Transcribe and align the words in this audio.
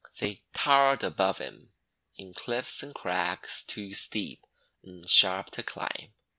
They 0.17 0.41
towered 0.51 1.03
above 1.03 1.37
him 1.37 1.73
in 2.17 2.33
cliffs 2.33 2.81
and 2.81 2.91
crags 2.91 3.61
too 3.63 3.93
steep 3.93 4.47
and 4.81 5.07
sharp 5.07 5.51
to 5.51 5.61
climb. 5.61 6.15